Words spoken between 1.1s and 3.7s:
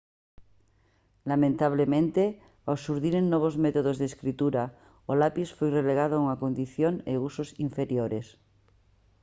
lamentablemente ao xurdiren novos